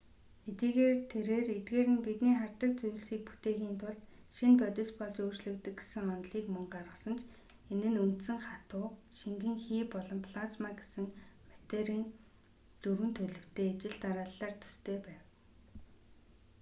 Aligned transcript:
хэдийгээр 0.45 0.97
тэрээр 1.11 1.47
эдгээр 1.55 1.87
нь 1.93 2.03
бидний 2.05 2.35
хардаг 2.39 2.71
зүйлсийг 2.79 3.21
бүтээхийн 3.29 3.75
тулд 3.81 4.01
шинэ 4.37 4.55
бодис 4.61 4.89
болж 4.99 5.15
өөрчлөгддөг 5.25 5.75
гэсэн 5.79 6.05
онолыг 6.15 6.45
мөн 6.53 6.67
гаргасан 6.75 7.15
ч 7.19 7.21
энэ 7.73 7.87
нь 7.91 8.01
үндсэн 8.05 8.39
хатуу 8.47 8.87
шингэн 9.19 9.55
хий 9.63 9.83
болон 9.93 10.19
плазма 10.27 10.69
гэсэн 10.79 11.05
материйн 11.57 12.05
дөрвөн 12.81 13.11
төлөвтэй 13.17 13.67
ижил 13.73 13.97
дарааллаар 14.03 14.53
төстэй 14.61 14.97
байв 15.05 15.21